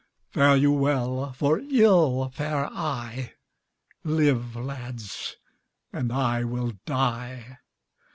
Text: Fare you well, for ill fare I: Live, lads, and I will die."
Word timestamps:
Fare 0.31 0.55
you 0.57 0.71
well, 0.71 1.31
for 1.31 1.59
ill 1.59 2.27
fare 2.29 2.65
I: 2.73 3.33
Live, 4.03 4.55
lads, 4.55 5.35
and 5.93 6.11
I 6.11 6.43
will 6.43 6.71
die." 6.87 7.59